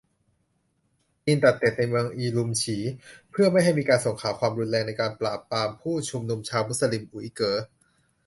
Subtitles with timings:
[1.25, 2.77] จีนตัดเน็ทในเมือง อุรุมฉี
[3.31, 7.57] เพื่อไม่ให้มีการส่งข่าวความรุนแรงในการปราบปรามผุ้ชุมนุมชาวมุสลิม อุ๋ยเก๋อ